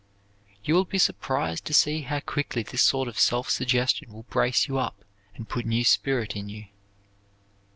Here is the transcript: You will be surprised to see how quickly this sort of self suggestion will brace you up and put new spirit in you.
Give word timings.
You 0.63 0.73
will 0.73 0.85
be 0.85 0.97
surprised 0.97 1.63
to 1.65 1.75
see 1.75 2.01
how 2.01 2.21
quickly 2.21 2.63
this 2.63 2.81
sort 2.81 3.07
of 3.07 3.19
self 3.19 3.51
suggestion 3.51 4.11
will 4.11 4.23
brace 4.23 4.67
you 4.67 4.79
up 4.79 5.05
and 5.35 5.47
put 5.47 5.63
new 5.67 5.83
spirit 5.83 6.35
in 6.35 6.49
you. 6.49 6.65